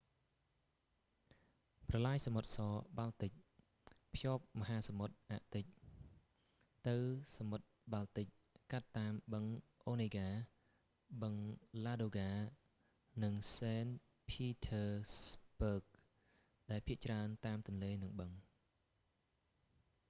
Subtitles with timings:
[1.89, 2.57] ប្រឡាយសមុទ្រស-
[2.97, 3.75] បាល់ទិក white sea-baltic
[4.09, 5.65] canal ភ្ជាប់មហាសមុទ្រអាកទិច
[6.87, 6.97] ទៅ
[7.37, 8.27] សមុទ្របាល់ទិច
[8.71, 9.45] កាត់តាមបឹង
[9.87, 11.33] អូនេហ្កា onega បឹង
[11.85, 13.85] ឡាដូហ្កា ladoga និង សេន
[14.29, 14.83] ភីធើ
[15.13, 18.31] ស្បឺគ saint petersburg ដែលភាគច្រើនតាមទន្លេ និងបឹង